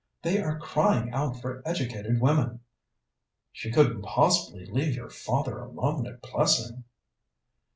They 0.23 0.41
are 0.41 0.57
crying 0.57 1.11
out 1.11 1.39
for 1.43 1.61
educated 1.63 2.19
women." 2.19 2.61
"She 3.51 3.71
couldn't 3.71 4.01
possibly 4.01 4.65
leave 4.65 4.95
your 4.95 5.11
father 5.11 5.59
alone 5.59 6.07
at 6.07 6.23
Plessing." 6.23 6.85